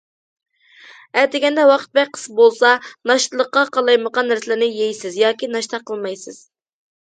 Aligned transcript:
ئەتىگەندە 1.23 1.65
ۋاقىت 1.71 1.91
بەك 1.97 2.09
قىس 2.15 2.23
بولسا، 2.39 2.71
ناشتىلىققا 3.11 3.67
قالايمىقان 3.77 4.29
نەرسىلەرنى 4.33 4.71
يەيسىز 4.79 5.21
ياكى 5.27 5.51
ناشتا 5.59 5.83
قىلمايسىز. 5.93 6.43